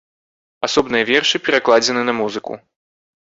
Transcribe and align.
Асобныя 0.67 1.07
вершы 1.09 1.41
пакладзены 1.49 2.01
на 2.09 2.17
музыку. 2.23 2.59